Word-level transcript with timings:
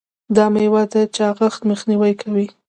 دا 0.35 0.45
میوه 0.53 0.83
د 0.93 0.95
چاغښت 1.15 1.61
مخنیوی 1.69 2.13
کوي. 2.21 2.47